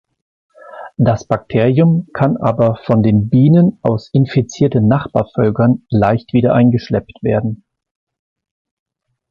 [0.97, 7.63] Das Bakterium kann aber von den Bienen aus infizierten Nachbarvölkern leicht wieder eingeschleppt werden.